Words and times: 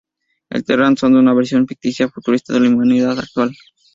Los 0.49 0.65
Terran 0.65 0.97
son 0.97 1.15
una 1.15 1.31
versión 1.31 1.67
ficticia 1.67 2.09
futurista 2.09 2.53
de 2.53 2.61
la 2.61 2.69
humanidad 2.69 3.19
actual. 3.19 3.53